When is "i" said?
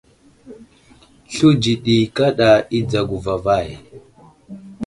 2.77-2.79